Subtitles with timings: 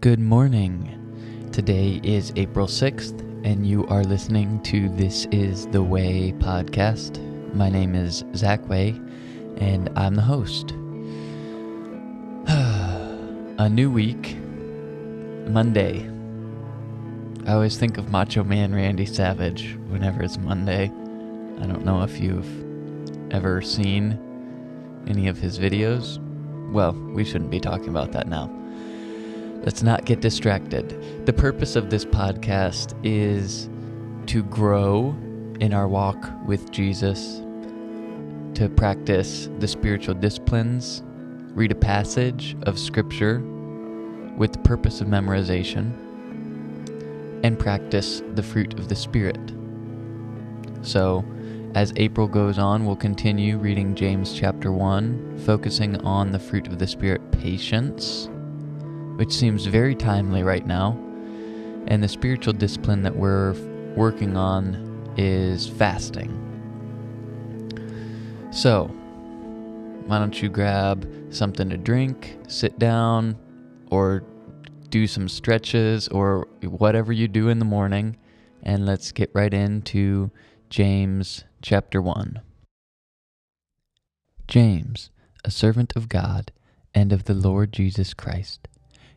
[0.00, 1.50] Good morning.
[1.50, 7.18] Today is April 6th, and you are listening to This Is the Way podcast.
[7.52, 8.90] My name is Zach Way,
[9.56, 10.70] and I'm the host.
[13.58, 14.36] A new week,
[15.48, 16.08] Monday.
[17.44, 20.84] I always think of Macho Man Randy Savage whenever it's Monday.
[20.84, 24.16] I don't know if you've ever seen
[25.08, 26.20] any of his videos.
[26.70, 28.57] Well, we shouldn't be talking about that now.
[29.64, 31.26] Let's not get distracted.
[31.26, 33.68] The purpose of this podcast is
[34.28, 35.16] to grow
[35.60, 37.42] in our walk with Jesus,
[38.54, 41.02] to practice the spiritual disciplines,
[41.54, 43.40] read a passage of Scripture
[44.36, 45.92] with the purpose of memorization,
[47.42, 49.40] and practice the fruit of the Spirit.
[50.82, 51.24] So,
[51.74, 56.78] as April goes on, we'll continue reading James chapter 1, focusing on the fruit of
[56.78, 58.30] the Spirit, patience,
[59.18, 60.92] which seems very timely right now.
[61.88, 63.52] And the spiritual discipline that we're
[63.96, 66.30] working on is fasting.
[68.52, 68.84] So,
[70.06, 73.36] why don't you grab something to drink, sit down,
[73.90, 74.22] or
[74.90, 78.16] do some stretches, or whatever you do in the morning,
[78.62, 80.30] and let's get right into
[80.70, 82.40] James chapter 1.
[84.46, 85.10] James,
[85.44, 86.52] a servant of God
[86.94, 88.68] and of the Lord Jesus Christ,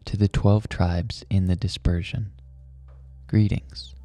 [0.05, 2.31] to the twelve tribes in the dispersion.
[3.27, 3.95] Greetings.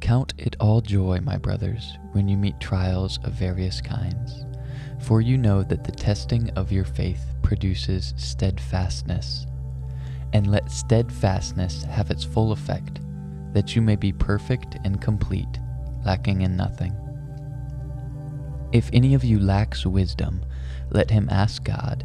[0.00, 4.44] Count it all joy, my brothers, when you meet trials of various kinds,
[5.00, 9.46] for you know that the testing of your faith produces steadfastness.
[10.32, 13.00] And let steadfastness have its full effect,
[13.52, 15.60] that you may be perfect and complete,
[16.04, 16.94] lacking in nothing.
[18.72, 20.44] If any of you lacks wisdom,
[20.90, 22.04] let him ask God,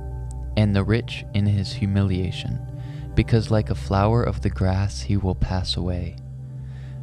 [0.57, 2.59] and the rich in his humiliation,
[3.15, 6.15] because like a flower of the grass he will pass away.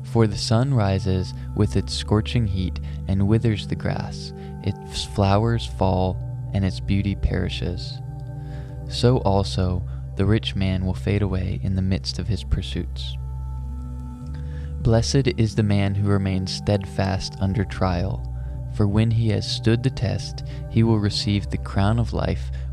[0.02, 4.32] For the sun rises with its scorching heat and withers the grass,
[4.62, 6.16] its flowers fall,
[6.54, 7.98] and its beauty perishes.
[8.88, 9.82] So also
[10.16, 13.16] the rich man will fade away in the midst of his pursuits.
[14.80, 18.28] Blessed is the man who remains steadfast under trial
[18.78, 22.52] for when he has stood the test, he will receive the crown of life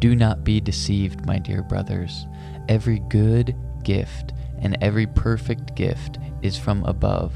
[0.00, 2.26] Do not be deceived, my dear brothers.
[2.68, 7.34] Every good gift and every perfect gift is from above,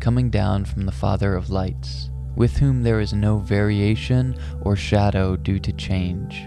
[0.00, 5.36] coming down from the Father of lights, with whom there is no variation or shadow
[5.36, 6.46] due to change.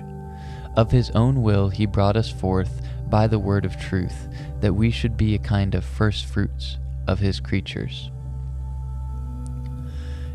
[0.75, 4.28] Of his own will he brought us forth by the word of truth,
[4.62, 8.12] that we should be a kind of first fruits of his creatures.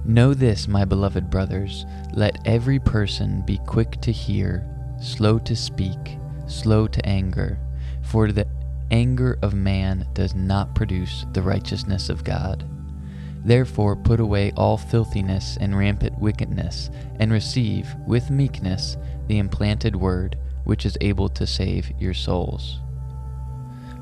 [0.04, 4.68] Know this, my beloved brothers let every person be quick to hear,
[5.02, 7.58] slow to speak, slow to anger,
[8.02, 8.46] for the
[8.90, 12.68] anger of man does not produce the righteousness of God.
[13.44, 18.96] Therefore, put away all filthiness and rampant wickedness, and receive, with meekness,
[19.26, 22.78] the implanted word, which is able to save your souls.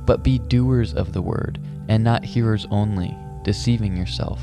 [0.05, 1.59] But be doers of the word,
[1.89, 4.43] and not hearers only, deceiving yourself.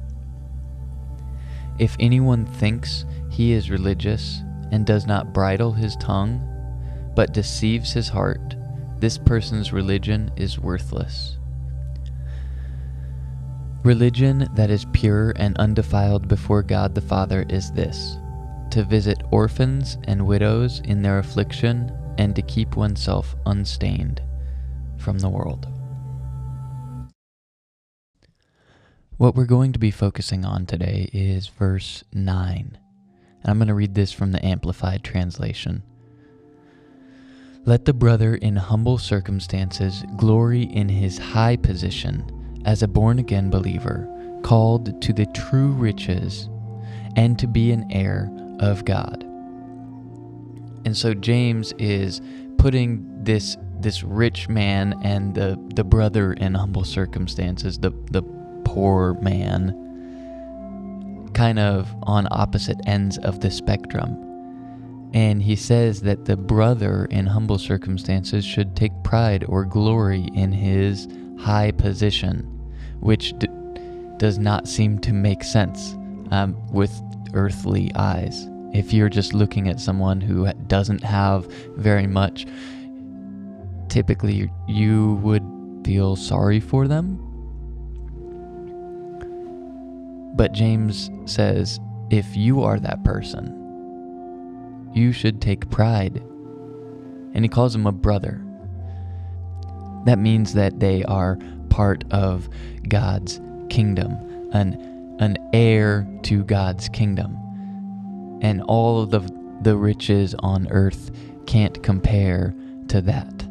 [1.79, 4.41] If anyone thinks he is religious
[4.71, 6.47] and does not bridle his tongue,
[7.15, 8.55] but deceives his heart,
[8.99, 11.37] this person's religion is worthless.
[13.83, 18.17] Religion that is pure and undefiled before God the Father is this
[18.69, 24.21] to visit orphans and widows in their affliction and to keep oneself unstained
[24.97, 25.67] from the world.
[29.21, 32.79] What we're going to be focusing on today is verse 9.
[33.43, 35.83] And I'm going to read this from the Amplified Translation.
[37.63, 43.51] Let the brother in humble circumstances glory in his high position as a born again
[43.51, 44.09] believer,
[44.41, 46.49] called to the true riches
[47.15, 48.27] and to be an heir
[48.59, 49.21] of God.
[50.83, 52.21] And so James is
[52.57, 58.23] putting this this rich man and the, the brother in humble circumstances, the, the
[58.71, 59.75] poor man,
[61.33, 64.17] kind of on opposite ends of the spectrum.
[65.13, 70.53] And he says that the brother in humble circumstances should take pride or glory in
[70.53, 72.43] his high position,
[73.01, 73.49] which d-
[74.15, 75.97] does not seem to make sense
[76.31, 76.97] um, with
[77.33, 78.47] earthly eyes.
[78.73, 81.45] If you're just looking at someone who doesn't have
[81.75, 82.45] very much,
[83.89, 85.43] typically you would
[85.83, 87.27] feel sorry for them
[90.33, 91.79] but James says
[92.09, 96.17] if you are that person, you should take pride.
[97.33, 98.41] And he calls him a brother.
[100.05, 101.37] That means that they are
[101.69, 102.49] part of
[102.87, 103.39] God's
[103.69, 107.37] kingdom, an, an heir to God's kingdom.
[108.41, 109.21] And all of the,
[109.61, 111.11] the riches on earth
[111.45, 112.53] can't compare
[112.89, 113.43] to that.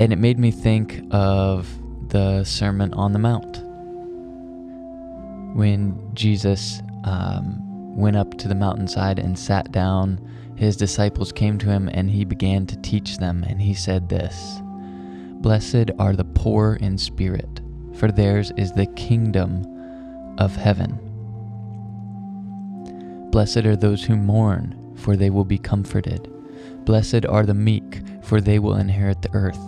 [0.00, 1.68] And it made me think of
[2.08, 3.62] the Sermon on the Mount
[5.54, 10.20] when Jesus um, went up to the mountainside and sat down,
[10.56, 13.44] his disciples came to him and he began to teach them.
[13.44, 14.60] And he said this
[15.42, 17.60] Blessed are the poor in spirit,
[17.94, 19.66] for theirs is the kingdom
[20.38, 20.98] of heaven.
[23.30, 26.30] Blessed are those who mourn, for they will be comforted.
[26.84, 29.58] Blessed are the meek, for they will inherit the earth.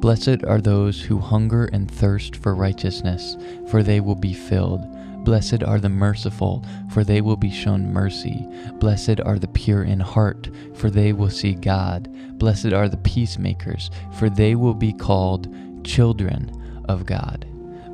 [0.00, 3.36] Blessed are those who hunger and thirst for righteousness,
[3.68, 4.86] for they will be filled.
[5.24, 8.46] Blessed are the merciful, for they will be shown mercy.
[8.74, 12.08] Blessed are the pure in heart, for they will see God.
[12.38, 16.50] Blessed are the peacemakers, for they will be called children
[16.88, 17.46] of God.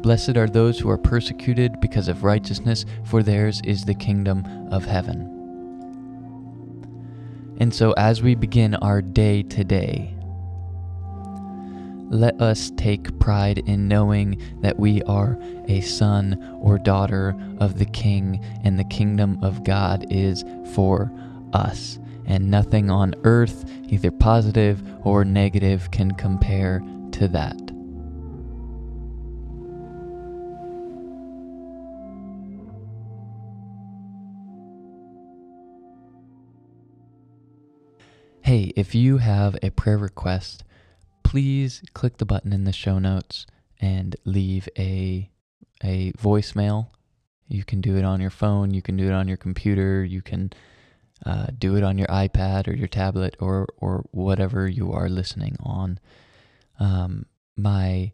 [0.02, 4.84] Blessed are those who are persecuted because of righteousness, for theirs is the kingdom of
[4.84, 5.32] heaven.
[7.58, 10.15] And so, as we begin our day today,
[12.08, 15.38] let us take pride in knowing that we are
[15.68, 20.44] a son or daughter of the King, and the kingdom of God is
[20.74, 21.12] for
[21.52, 21.98] us.
[22.26, 26.82] And nothing on earth, either positive or negative, can compare
[27.12, 27.56] to that.
[38.42, 40.62] Hey, if you have a prayer request,
[41.26, 43.46] please click the button in the show notes
[43.80, 45.28] and leave a
[45.82, 46.86] a voicemail.
[47.48, 50.22] You can do it on your phone, you can do it on your computer, you
[50.22, 50.52] can
[51.24, 55.56] uh, do it on your iPad or your tablet or or whatever you are listening
[55.60, 55.98] on.
[56.78, 58.12] Um, my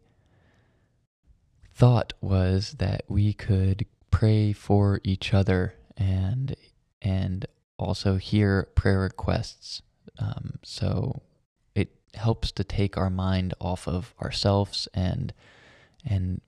[1.75, 6.55] thought was that we could pray for each other and
[7.01, 7.45] and
[7.77, 9.83] also hear prayer requests.
[10.17, 11.21] Um, so
[12.15, 15.33] helps to take our mind off of ourselves and
[16.05, 16.41] and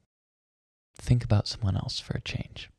[0.98, 2.70] think about someone else for a change.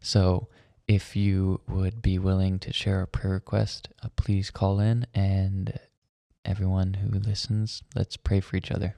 [0.00, 0.48] So,
[0.88, 5.78] if you would be willing to share a prayer request, uh, please call in and
[6.44, 8.96] everyone who listens, let's pray for each other.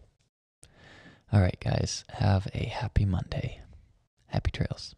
[1.32, 3.60] All right, guys, have a happy Monday.
[4.26, 4.94] Happy trails.